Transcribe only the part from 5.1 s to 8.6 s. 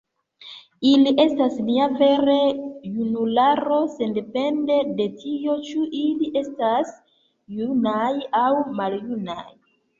tio, ĉu ili estas junaj aŭ